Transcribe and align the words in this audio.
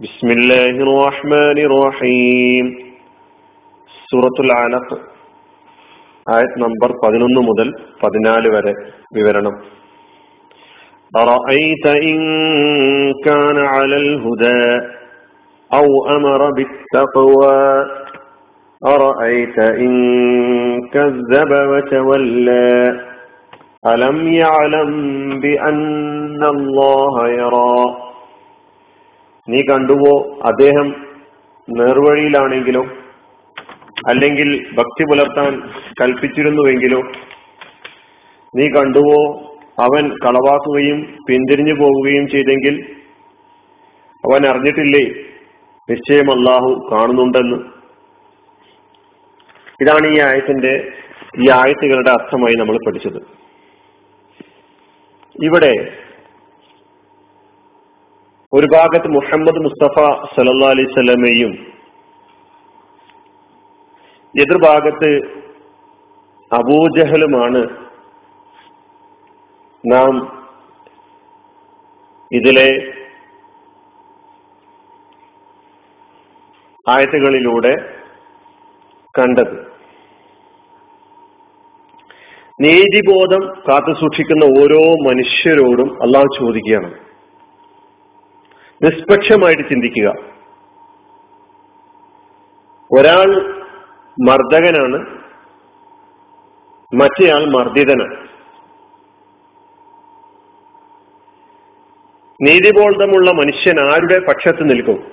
بسم 0.00 0.28
الله 0.30 0.74
الرحمن 0.80 1.58
الرحيم 1.60 2.66
സൂറത്തുൽ 4.10 4.50
ആലഖ് 4.56 4.96
ആയത് 6.26 6.54
നമ്പർ 6.62 6.90
പതിനൊന്ന് 7.00 7.40
മുതൽ 7.48 7.68
പതിനാല് 8.02 8.48
വരെ 8.54 8.72
വിവരണം 9.16 9.54
أرأيت 11.12 11.86
إن 12.04 12.18
كان 13.26 13.58
على 13.74 13.96
الهدى 13.96 14.64
أو 15.70 15.86
أمر 16.16 16.40
بالتقوى 16.56 17.62
أرأيت 18.82 19.58
إن 19.84 19.92
كذب 20.94 21.52
وتولى 21.70 22.72
ألم 23.84 24.18
يعلم 24.34 24.90
بأن 25.40 26.42
الله 26.46 27.14
يرى 27.30 27.78
നീ 29.48 29.62
കണ്ടുവോ 29.62 30.38
അദ്ദേഹം 30.44 31.06
നേർവഴിയിലാണെങ്കിലോ? 31.70 32.86
അല്ലെങ്കിൽ 34.08 34.66
ഭക്തി 34.74 35.04
പുലർത്താൻ 35.04 35.68
കൽപ്പിച്ചിരുന്നുവെങ്കിലോ? 36.00 37.02
നീ 38.56 38.68
കണ്ടുവോ 38.68 39.42
അവൻ 39.78 40.08
കളവാക്കുകയും 40.08 41.16
പിന്തിരിഞ്ഞു 41.28 41.74
പോവുകയും 41.74 42.28
ചെയ്തെങ്കിൽ? 42.28 42.96
അവൻ 44.24 44.46
അറിഞ്ഞിട്ടില്ലേ? 44.46 45.22
നിശ്ചയം 45.90 46.30
അള്ളാഹു 46.30 46.88
കാണുന്നുണ്ടെന്ന്. 46.92 47.56
ഇതാണ് 49.80 50.06
ഈ 50.06 50.20
ആയത്തിന്റെ 50.20 50.92
ഈ 51.42 51.50
ആയത്തുകളുടെ 51.50 52.10
അർത്ഥമായി 52.10 52.54
നമ്മൾ 52.54 52.78
പഠിച്ചത്. 52.86 53.22
ഇവിടെ 55.44 55.98
ഒരു 58.52 58.66
ഭാഗത്ത് 58.74 59.08
മുഹമ്മദ് 59.08 59.60
മുസ്തഫ 59.64 59.94
സലല്ലാ 60.34 60.68
അലൈഹി 60.68 60.90
സ്വലമയും 60.92 61.50
എതിർഭാഗത്ത് 64.34 65.10
അബൂജഹലുമാണ് 66.50 67.62
നാം 69.84 70.14
ഇതിലെ 72.32 72.70
ആയത്തുകളിലൂടെ 76.86 77.74
കണ്ടത്. 79.14 79.56
നീതിബോധം 82.60 83.42
കാത്തു 83.68 83.92
സൂക്ഷിക്കുന്ന 83.92 84.44
ഓരോ 84.62 84.80
മനുഷ്യരോടും 85.08 85.90
അള്ളാഹു 86.02 86.26
ചോദിക്കുകയാണ്. 86.38 87.07
നിഷ്പക്ഷമായിട്ട് 88.84 89.62
ചിന്തിക്കുക. 89.62 90.14
ഒരാൾ 92.98 93.58
മർദ്ദകനാണ് 94.28 95.18
മറ്റേയാൾ 96.94 97.44
മർദ്ദിതനാണ്. 97.44 98.28
നീതിബോധമുള്ള 102.42 103.30
മനുഷ്യൻ 103.30 103.80
ആരുടെ 103.80 104.18
പക്ഷത്ത് 104.18 104.70
നിൽക്കും? 104.70 105.12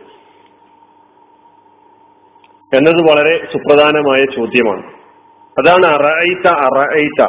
എന്നത് 2.73 3.11
വളരെ 3.11 3.47
സുപ്രധാനമായ 3.53 4.25
ചോദ്യമാണ്. 4.25 4.93
അതാണ് 5.61 5.86
അറയിത്ത 5.86 6.47
അറയിത്ത 6.47 7.27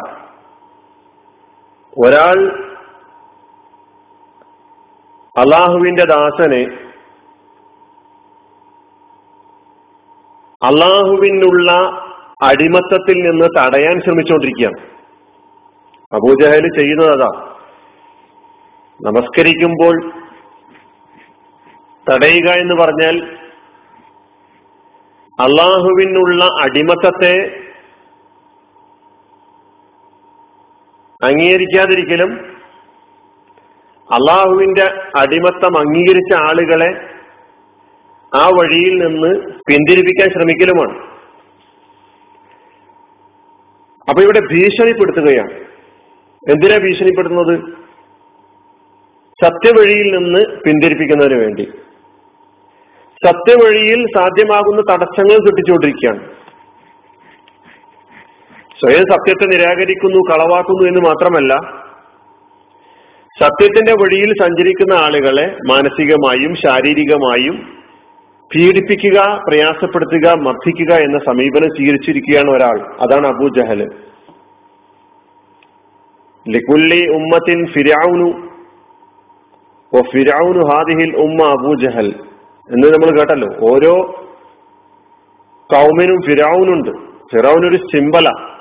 ഒരാൾ 1.99 2.66
അള്ളാഹുവിന്റെ 5.37 6.05
ദാസനെ 6.05 6.63
അള്ളാഹുവിനുള്ള 10.63 11.71
അടിമത്തത്തിൽ 12.43 13.15
നിന്ന് 13.15 13.47
തടയാൻ 13.59 14.01
ശ്രമിച്ചുകൊണ്ടിരിക്കുകയാണ് 14.01 14.79
അബൂജഹൽ 16.13 16.69
ചെയ്യുന്നത് 16.79 17.11
അതാ. 17.13 17.31
നമസ്കരിക്കുമ്പോൾ 19.01 19.97
തടയുക 22.07 22.49
എന്ന് 22.61 22.75
പറഞ്ഞാൽ 22.75 23.17
അള്ളാഹുവിനുള്ള 25.39 26.45
അടിമത്തത്തെ 26.63 27.35
അംഗീകരിക്കാതിരിക്കലും 31.23 32.56
അള്ളാഹുവിന്റെ 34.13 34.85
അടിമത്തം 35.17 35.79
അംഗീകരിച്ച 35.79 36.35
ആളുകളെ 36.35 36.91
ആ 38.35 38.49
വഴിയിൽ 38.49 39.07
നിന്ന് 39.07 39.37
പിന്തിരിപ്പിക്കാൻ 39.51 40.31
ശ്രമിക്കലുമാണ്. 40.31 41.17
അപ്പൊ 44.09 44.23
ഇവിടെ 44.23 44.41
ഭീഷണിപ്പെടുത്തുകയാണ്. 44.41 45.51
എന്തിനാ 46.51 46.79
ഭീഷണിപ്പെടുത്തുന്നത്? 46.79 47.61
സത്യവഴിയിൽ 49.45 50.17
നിന്ന് 50.17 50.59
പിന്തിരിപ്പിക്കുന്നതിന് 50.61 51.35
വേണ്ടി. 51.35 51.65
സത്യവഴിയിൽ 53.27 54.07
സാധ്യമാകുന്ന 54.17 54.81
തടസ്സങ്ങൾ 54.81 55.37
കിട്ടിച്ചുകൊണ്ടിരിക്കുകയാണ് 55.37 56.21
സ്വയം 58.81 59.05
സത്യത്തെ 59.13 59.47
നിരാകരിക്കുന്നു 59.47 60.19
കളവാക്കുന്നു 60.19 60.89
എന്ന് 60.89 61.01
മാത്രമല്ല 61.01 61.86
സത്യത്തിന്റെ 63.47 63.93
വഴിയിൽ 63.93 64.33
സഞ്ചരിക്കുന്ന 64.43 64.93
ആളുകളെ 64.93 65.57
മാനസികമായും 65.69 66.55
ശാരീരികമായും 66.55 67.77
പീഡിപ്പിക്കുക 68.55 69.41
പ്രയാസപ്പെടുത്തുക 69.49 70.33
മർദ്ദിക്കുക 70.33 70.95
എന്ന 70.95 71.19
സമീപനം 71.19 71.69
സ്വീകരിച്ചിരിക്കുകയാണ് 71.69 72.51
ഒരാൾ. 72.51 72.81
അതാണ് 73.01 73.27
അബൂ 73.27 73.49
ജഹൽ. 73.49 73.91
ലിക്കുല്ലി 76.49 77.09
ഉമ്മത്തിൻ 77.09 77.67
ഫിരാവുനു 77.67 78.49
ഓ 79.97 80.01
ഫിരാവുനു 80.01 80.67
ഹാദിഹിൽ 80.67 81.17
ഉമ്മ 81.17 81.45
അബൂ 81.45 81.75
ജഹൽ. 81.75 82.15
എന്ന് 82.71 82.87
നമ്മൾ 82.87 83.19
കേട്ടല്ലോ. 83.19 83.71
ഓരോ 83.71 83.95
കൗമിനും 85.75 86.17
ഫിരാവുനുണ്ട് 86.27 86.91
ഫിറാവുനൊരു 87.37 87.77
സിമ്പല. 87.77 88.56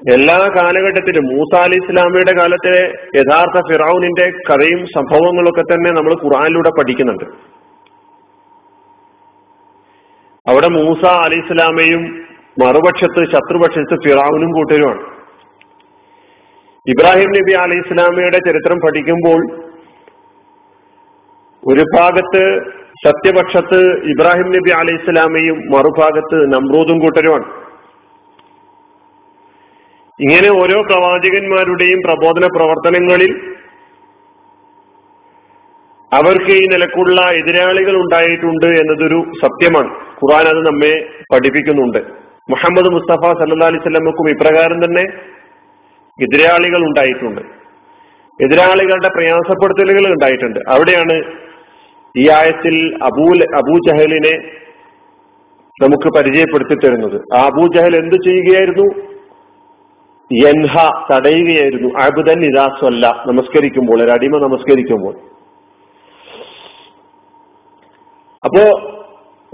എല്ലാ 0.00 0.50
കാലഘട്ടത്തിലും 0.56 1.24
മൂസ 1.24 1.60
അലി 1.60 1.74
ഇസ്ലാമിയുടെ 1.74 2.32
കാലത്തെ 2.38 2.74
യഥാർത്ഥ 3.16 3.60
ഫിറാവുനിന്റെ 3.60 4.30
കഥയും 4.48 4.86
സംഭവങ്ങളൊക്കെ 4.86 5.60
തന്നെ 5.60 5.90
നമ്മൾ 5.90 6.14
ഖുറാനിലൂടെ 6.14 6.70
പഠിക്കുന്നുണ്ട്. 6.78 7.24
അവിടെ 10.50 10.68
മൂസ 10.68 11.04
അലി 11.04 11.34
ഇസ്ലാമയും 11.34 12.26
മറുപക്ഷത്ത് 12.64 13.24
ശത്രുപക്ഷത്ത് 13.32 14.08
ഫിറാവുനും 14.08 14.52
കൂട്ടരുമാണ്. 14.52 15.02
ഇബ്രാഹിം 16.86 17.30
നബി 17.30 17.52
അലി 17.52 17.74
ഇസ്ലാമയുടെ 17.74 18.36
ചരിത്രം 18.36 18.78
പഠിക്കുമ്പോൾ 18.86 19.40
ഒരു 21.72 21.84
ഭാഗത്ത് 21.98 22.62
സത്യപക്ഷത്ത് 23.06 23.80
ഇബ്രാഹിം 24.04 24.52
നബി 24.52 24.70
അലി 24.70 24.92
ഇസ്ലാമയും 24.92 25.58
മറുഭാഗത്ത് 25.58 26.54
നമ്രൂദും 26.54 26.98
കൂട്ടരുമാണ്. 26.98 27.67
ഇങ്ങനെ 30.20 30.48
ഓരോ 30.50 30.82
പ്രവാചകന്മാരുടെയും 30.82 32.00
പ്രബോധന 32.06 32.46
പ്രവർത്തനങ്ങളിൽ 32.46 33.32
അവർക്ക് 36.12 36.50
ഈ 36.50 36.66
നിലക്കുള്ള 36.66 37.20
എതിരാളികൾ 37.20 37.96
ഉണ്ടായിട്ടുണ്ട് 37.96 38.66
എന്നതൊരു 38.66 39.24
സത്യമാണ്. 39.42 39.88
ഖുറാൻ 39.92 40.48
അത് 40.48 40.66
നമ്മെ 40.66 41.08
പഠിപ്പിക്കുന്നുണ്ട്. 41.32 41.98
മുഹമ്മദ് 42.50 42.92
മുസ്തഫ 42.92 43.38
സല്ലാ 43.38 43.66
അലൈഹി 43.66 43.82
സ്വലമക്കും 43.82 44.30
ഇപ്രകാരം 44.30 44.84
തന്നെ 44.84 45.02
എതിരാളികൾ 46.22 46.84
ഉണ്ടായിട്ടുണ്ട്. 46.86 47.40
എതിരാളികളുടെ 48.44 49.08
പ്രയാസപ്പെടുത്തലുകൾ 49.08 50.12
ഉണ്ടായിട്ടുണ്ട്. 50.12 50.58
അവിടെയാണ് 50.68 51.22
ഈ 52.16 52.28
ആയത്തിൽ 52.28 52.98
അബൂ 53.02 53.26
അബൂ 53.56 53.78
ജഹലിനെ 53.88 54.34
നമുക്ക് 55.82 56.18
പരിചയപ്പെടുത്തി 56.18 56.74
തരുന്നത്. 56.74 57.20
ആ 57.34 57.46
അബൂ 57.46 57.66
ജഹൽ 57.66 57.96
എന്ത് 57.96 58.16
ചെയ്യുകയായിരുന്നു? 58.24 59.17
യൻഹ 60.32 60.90
തടയുകയായിരുന്നു. 61.12 61.88
അബുദൻ 61.98 62.44
ഇദാസ്വല്ല 62.44 63.24
നമസ്കരിക്കുമ്പോൾ 63.26 64.02
ഒരു 64.02 64.10
അടിമ 64.10 64.38
നമസ്കരിക്കുമ്പോൾ. 64.38 65.14
അപ്പോ 68.44 68.94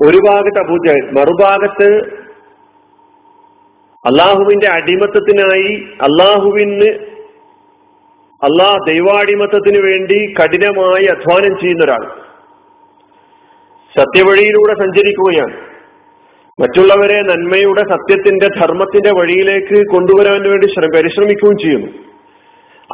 ഒരു 0.07 0.17
ഭാഗത്ത് 0.17 0.59
അബൂജഹൽ 0.59 1.11
മറുഭാഗത്ത് 1.11 2.15
അള്ളാഹുവിന്റെ 4.07 4.69
അടിമത്തത്തിനായി 4.71 5.87
അള്ളാഹുവിന് 6.03 7.15
അള്ളാഹ് 8.43 8.79
ദൈവാടിമത്തത്തിന് 8.89 9.79
വേണ്ടി 9.87 10.35
കഠിനമായി 10.41 11.05
അധ്വാനം 11.05 11.59
ചെയ്യുന്ന 11.61 11.85
ഒരാൾ. 11.85 12.25
സത്യവഴിയിലൂടെ 13.99 14.79
സഞ്ചരിക്കുകയാണ്. 14.79 15.74
മറ്റുള്ളവരെ 16.61 17.23
നന്മയുടെ 17.23 17.81
സത്യത്തിന്റെ 17.81 18.49
ധർമ്മത്തിന്റെ 18.61 19.21
വഴിയിലേക്ക് 19.21 19.87
കൊണ്ടുവരാൻ 19.93 20.51
വേണ്ടി 20.51 20.67
പരിശ്രമിക്കുകയും 20.97 21.59
ചെയ്യുന്നു. 21.59 21.87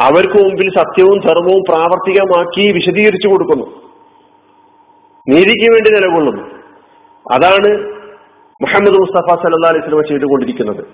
അവർക്ക് 0.00 0.44
മുമ്പിൽ 0.44 0.70
സത്യവും 0.70 1.20
ധർമ്മവും 1.20 1.62
പ്രാവർത്തികമാക്കി 1.68 2.72
വിശദീകരിച്ചു 2.72 3.28
കൊടുക്കുന്നു. 3.28 3.66
നീതിക്ക് 5.28 5.70
വേണ്ടി 5.70 5.90
നിലകൊള്ളുന്നു. 5.90 6.42
അതാണ് 7.32 8.00
മുഹമ്മദ് 8.62 9.00
മുസ്തഫ 9.00 9.42
സല്ലാ 9.42 9.68
അലൈഹി 9.68 9.84
സ്വലമ 9.84 10.02
ചെയ്തുകൊണ്ടിരിക്കുന്നത്. 10.08 10.84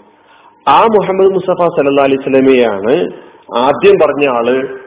ആ 0.69 0.83
മുഹമ്മദ് 0.83 1.35
മുസ്തഫ 1.35 1.69
സല്ലാ 1.69 2.05
അലൈഹി 2.05 2.23
സ്വലമയാണ് 2.23 2.95
ആദ്യം 3.57 3.95
പറഞ്ഞ 4.03 4.29
ആൾ 4.29 4.79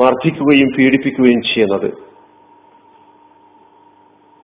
മർദ്ദിക്കുകയും 0.00 0.68
പീഡിപ്പിക്കുകയും 0.78 1.42
ചെയ്യുന്നത്. 1.42 2.09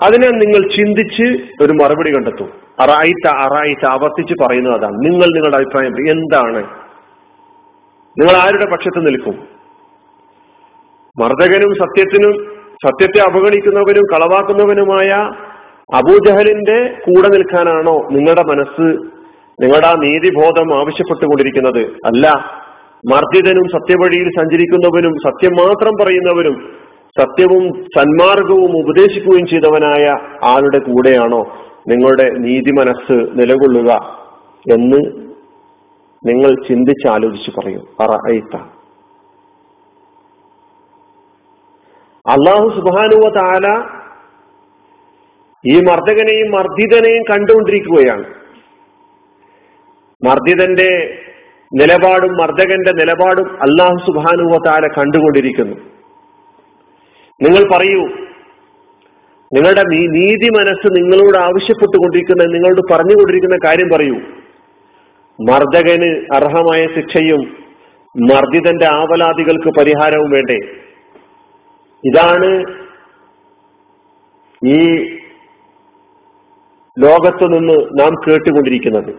അതിനെ 0.06 0.30
നിങ്ങൾ 0.30 0.75
ചിന്തിച്ച് 0.78 1.44
ഒരു 1.63 1.72
മറുപടി 1.72 2.16
കണ്ടെത്തും. 2.16 2.50
അറായിത്ത 2.80 3.28
അറായിത്ത 3.28 3.86
ആവർത്തിച്ച് 3.86 4.34
പറയുന്നത് 4.44 4.74
അതാണ്. 4.74 4.94
നിങ്ങൾ 4.94 5.25
നിങ്ങളുടെ 5.25 5.57
അഭിപ്രായം 5.57 6.12
എന്താണ്? 6.12 6.63
നിങ്ങൾ 8.19 8.38
ആരുടെ 8.38 8.66
പക്ഷത്ത് 8.66 9.06
നിൽക്കും? 9.06 9.48
മർദ്ദകനും 11.22 11.74
സത്യത്തിനും 11.74 12.56
സത്യത്തെ 12.86 13.19
അവഗണിക്കുന്നവനും 13.19 14.04
കളവാക്കുന്നവനുമായ 14.13 15.10
അബൂജഹലിന്റെ 15.96 16.98
കൂടെ 17.07 17.28
നിൽക്കാനാണോ 17.28 18.07
നിങ്ങളുടെ 18.12 18.42
മനസ്സ് 18.42 19.16
നിങ്ങളുടെ 19.63 19.88
ആ 19.88 19.94
നീതിബോധം 19.94 20.80
ആവശ്യപ്പെട്ടുകൊണ്ടിരിക്കുന്നത്? 20.80 21.88
അല്ല. 22.06 22.28
മർദ്ദിതനും 23.13 23.63
സത്യവഴിയിൽ 23.63 24.30
സഞ്ചരിക്കുന്നവനും 24.30 25.13
സത്യം 25.28 25.52
മാത്രം 25.52 25.92
പറയുന്നവരും 26.02 26.84
സത്യവും 27.17 27.65
സന്മാർഗവും 27.95 28.71
ഉപദേശിക്കുകയും 28.79 29.45
ചെയ്തവനായ 29.47 30.06
ആളുടെ 30.44 30.79
കൂടെയാണോ 30.79 31.41
നിങ്ങളുടെ 31.89 32.25
നീതി 32.45 32.71
മനസ്സ് 32.79 33.17
നിലകൊള്ളുക 33.39 33.91
എന്ന് 34.65 35.00
നിങ്ങൾ 36.23 36.51
ചിന്തിച്ചാലോചിച്ച് 36.67 37.51
പറയൂ. 37.57 37.81
അറഅയ്ത 38.03 38.56
അള്ളാഹു 42.25 42.67
സുബാനുവ 42.77 43.25
താല 43.39 43.65
ഈ 45.63 45.75
മർദ്ദകനെയും 45.89 46.50
മർദ്ദിതനെയും 46.51 47.23
കണ്ടുകൊണ്ടിരിക്കുകയാണ്. 47.31 48.25
മർദ്ദിതന്റെ 50.21 50.91
നിലപാടും 51.71 52.33
മർദ്ദകന്റെ 52.41 52.91
നിലപാടും 53.01 53.47
അള്ളാഹു 53.68 53.97
സുബാനുവ 54.07 54.57
താല 54.68 54.88
കണ്ടുകൊണ്ടിരിക്കുന്നു. 54.97 55.77
നിങ്ങൾ 57.41 57.69
പറയൂ. 57.73 58.01
നിങ്ങളുടെ 59.53 59.81
നീതി 59.81 60.49
മനസ്സ് 60.57 60.87
നിങ്ങളോട് 60.87 61.37
ആവശ്യപ്പെട്ടുകൊണ്ടിരിക്കുന്ന 61.37 62.43
നിങ്ങളോട് 62.43 62.93
പറഞ്ഞുകൊണ്ടിരിക്കുന്ന 62.93 63.57
കാര്യം 63.65 63.89
പറയൂ. 63.93 64.15
മർദ്ദകന് 65.51 66.25
അർഹമായ 66.33 66.87
ശിക്ഷയും 66.95 67.65
മർദ്ദിതന്റെ 68.17 68.85
ആവലാദികൾക്ക് 68.85 69.79
പരിഹാരവും 69.79 70.29
വേണ്ടേ? 70.29 70.59
ഇതാണ് 72.05 72.63
ഈ 74.65 75.03
ലോകത്തു 76.99 77.45
നിന്ന് 77.45 77.99
നാം 77.99 78.11
കേട്ടുകൊണ്ടിരിക്കുന്നത്. 78.27 79.15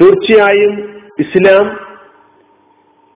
തീർച്ചയായും 0.00 1.02
ഇസ്ലാം 1.18 1.80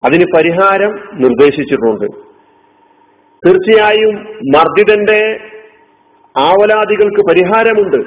അതിന് 0.05 0.25
പരിഹാരം 0.37 1.09
നിർദ്ദേശിച്ചിട്ടുണ്ട്. 1.15 2.30
തീർച്ചയായും 3.47 4.15
മർദ്ദിതന്റെ 4.55 5.21
ആവലാദികൾക്ക് 6.37 7.23
പരിഹാരമുണ്ട്. 7.31 8.01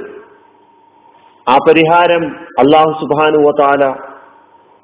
ആ 1.50 1.58
പരിഹാരം 1.68 2.24
അള്ളാഹു 2.60 2.92
സുബാനുവ 3.02 3.52
താല 3.60 3.86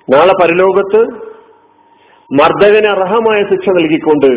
നാളെ 0.10 0.34
പരലോകത്ത് 0.42 1.01
മർദ്ദകന് 2.40 2.88
അർഹമായ 2.88 3.44
ശിക്ഷ 3.44 3.69
നൽകിക്കൊണ്ട് 3.69 4.31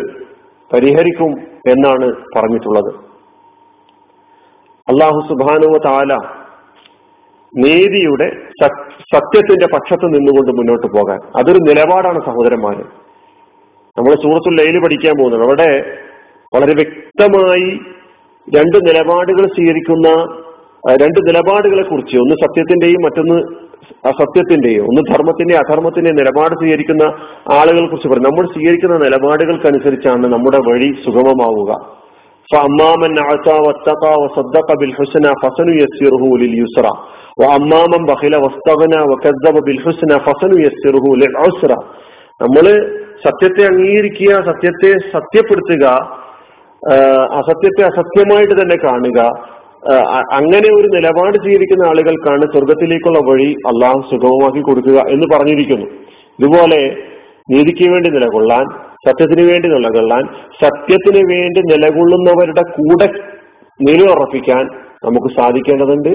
പരിഹരിക്കും 0.75 1.31
എന്നാണ് 1.69 2.07
പറഞ്ഞിട്ടുള്ളത്. 2.35 2.93
അള്ളാഹു 4.91 5.19
സുബാനുവ 5.29 5.77
താല 5.85 6.13
നീതിയുടെ 7.57 8.27
സത്യത്തിന്റെ 9.13 9.67
പക്ഷത്ത് 9.73 10.05
നിന്നുകൊണ്ട് 10.05 10.51
മുന്നോട്ട് 10.51 10.87
പോകാൻ. 10.87 11.19
അതൊരു 11.37 11.57
നിലപാടാണ് 11.57 12.19
സഹോദരന്മാര്. 12.25 13.02
നമ്മൾ 13.96 14.12
സൂറത്തുൽ 14.24 14.54
ലൈല് 14.60 14.80
പഠിക്കാൻ 14.84 15.14
പോകുന്നത് 15.20 15.44
അവിടെ 15.44 15.70
വളരെ 16.52 16.74
വ്യക്തമായി 16.80 17.68
രണ്ട് 18.48 18.76
നിലപാടുകൾ 18.88 19.44
സ്വീകരിക്കുന്ന 19.56 20.08
രണ്ട് 20.84 21.18
നിലപാടുകളെ 21.28 21.84
കുറിച്ച് 21.84 22.16
ഒന്ന് 22.16 22.34
സത്യത്തിന്റെയും 22.42 23.02
മറ്റൊന്ന് 23.06 23.38
അസത്യത്തിന്റെയും 24.10 24.84
ഒന്ന് 24.88 25.02
ധർമ്മത്തിന്റെയും 25.10 25.60
അധർമ്മത്തിന്റെയും 25.62 26.18
നിലപാട് 26.20 26.54
സ്വീകരിക്കുന്ന 26.60 27.04
ആളുകളെ 27.58 27.86
കുറിച്ച് 27.86 28.08
പറയും 28.08 28.26
നമ്മൾ 28.28 28.44
സ്വീകരിക്കുന്ന 28.54 28.98
നിലപാടുകൾക്കനുസരിച്ചാണ് 29.04 30.32
നമ്മുടെ 30.34 30.60
വഴി 30.68 30.90
സുഗമമാവുക 31.04 31.72
فأمامن 32.48 33.12
أعطى 33.20 33.56
واتقى 33.66 34.12
وصدق 34.22 34.68
بالحسنى 34.80 35.30
فسنيسره 35.42 36.22
لليسرى 36.42 36.92
وأما 37.38 37.80
من 37.88 38.02
بخل 38.06 38.34
واستغنى 38.36 39.00
وكذب 39.10 39.56
بالحسنى 39.66 40.16
فسنيسره 40.20 41.04
للعسرى 41.16 41.78
നമ്മൾ 42.41 42.65
സത്യത്തെ 43.25 43.63
അംഗീകരിക്കുക 43.71 44.31
സത്യത്തെ 44.47 44.91
സത്യപ്പെടുത്തുക 45.13 45.85
അസത്യത്തെ 47.39 47.83
അസത്യമായിട്ട് 47.89 48.55
തന്നെ 48.61 48.77
കാണുക 48.85 49.19
അങ്ങനെ 50.39 50.69
ഒരു 50.79 50.87
നിലപാട് 50.95 51.37
ജീവിക്കുന്ന 51.45 51.83
ആളുകൾക്കാണ് 51.91 52.45
സ്വർഗത്തിലേക്കുള്ള 52.53 53.19
വഴി 53.29 53.49
അള്ളാഹു 53.71 53.99
സുഗമമാക്കി 54.11 54.61
കൊടുക്കുക 54.67 54.99
എന്ന് 55.13 55.27
പറഞ്ഞിരിക്കുന്നു. 55.33 55.87
ഇതുപോലെ 56.39 56.81
നീതിക്ക് 57.53 57.85
വേണ്ടി 57.93 58.09
നിലകൊള്ളാൻ 58.17 58.65
സത്യത്തിന് 59.07 59.45
വേണ്ടി 59.51 59.67
നിലകൊള്ളാൻ 59.75 60.23
സത്യത്തിന് 60.61 61.23
വേണ്ടി 61.33 61.61
നിലകൊള്ളുന്നവരുടെ 61.71 62.63
കൂടെ 62.77 63.07
നിലയുറപ്പിക്കാൻ 63.79 64.63
നമുക്ക് 65.05 65.29
സാധിക്കേണ്ടതുണ്ട്. 65.39 66.13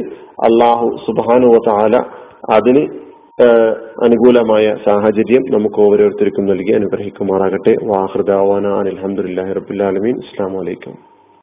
അള്ളാഹു 0.48 0.86
സുബാനുവ 1.06 1.58
താല 1.68 1.96
അതിന് 2.56 2.84
അനുകൂലമായ 4.02 4.74
സാഹചര്യം 4.86 5.42
നമുക്ക് 5.50 5.80
ഓരോരുത്തർക്കും 5.80 6.46
നൽകി 6.46 6.72
അനുഗ്രഹിക്കുമാറാകട്ടെ. 6.72 7.74
വാഹൃദാവാന 7.84 8.66
അലഹമുല്ലാ 8.66 9.44
റബുല്ലാലമീൻ 9.52 10.16
അസ്സാം 10.16 10.52
വലൈക്കും 10.54 11.07